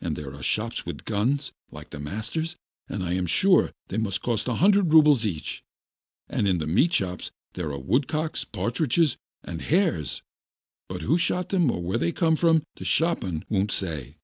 [0.00, 2.54] And there are shops with guns, like the master's,
[2.88, 5.64] and I am sure they must cost 100 rubles each.
[6.28, 10.22] And in the meat shops there are woodcocks, partridges, and hares,
[10.88, 14.14] but who shot them or where they come from, the shopman won't say.